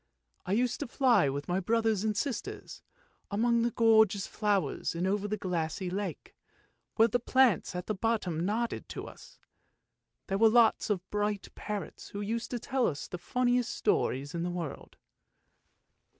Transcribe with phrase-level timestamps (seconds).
[0.47, 2.81] "I used to fly with my brothers and sisters,
[3.29, 6.33] among gorgeous flowers and over the glassy lake,
[6.95, 9.37] where the plants at the bottom nodded to us.
[10.25, 14.41] There were lots of bright parrots, who used to tell us the funniest stories in
[14.41, 14.97] the world."